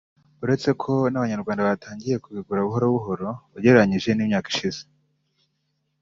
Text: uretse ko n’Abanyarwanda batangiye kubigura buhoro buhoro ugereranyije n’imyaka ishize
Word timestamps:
uretse 0.43 0.69
ko 0.81 0.91
n’Abanyarwanda 1.11 1.67
batangiye 1.69 2.15
kubigura 2.23 2.65
buhoro 2.67 2.85
buhoro 2.95 3.29
ugereranyije 3.55 4.09
n’imyaka 4.13 4.47
ishize 4.53 4.81